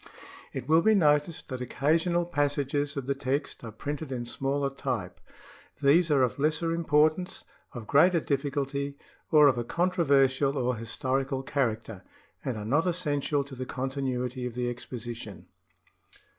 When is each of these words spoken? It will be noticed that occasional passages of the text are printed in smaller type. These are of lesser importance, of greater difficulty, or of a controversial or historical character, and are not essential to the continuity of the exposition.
It 0.51 0.67
will 0.67 0.81
be 0.81 0.95
noticed 0.95 1.49
that 1.49 1.61
occasional 1.61 2.25
passages 2.25 2.97
of 2.97 3.05
the 3.05 3.13
text 3.13 3.63
are 3.63 3.71
printed 3.71 4.11
in 4.11 4.25
smaller 4.25 4.71
type. 4.71 5.21
These 5.79 6.09
are 6.09 6.23
of 6.23 6.39
lesser 6.39 6.71
importance, 6.73 7.43
of 7.73 7.85
greater 7.85 8.19
difficulty, 8.19 8.97
or 9.29 9.45
of 9.47 9.59
a 9.59 9.63
controversial 9.63 10.57
or 10.57 10.75
historical 10.75 11.43
character, 11.43 12.01
and 12.43 12.57
are 12.57 12.65
not 12.65 12.87
essential 12.87 13.43
to 13.43 13.53
the 13.53 13.67
continuity 13.67 14.47
of 14.47 14.55
the 14.55 14.71
exposition. 14.71 15.45